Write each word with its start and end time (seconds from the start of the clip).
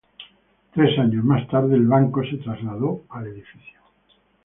Tres 0.73 0.97
años 0.97 1.23
más 1.23 1.47
tarde 1.47 1.75
el 1.75 1.85
banco 1.85 2.23
se 2.23 2.37
trasladó 2.37 3.03
al 3.11 3.27
edificio. 3.27 3.81